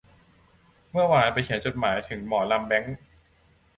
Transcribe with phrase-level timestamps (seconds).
[0.91, 2.95] เมื่อวานไปเขียนจดหมายถึงหมอลำแบงค์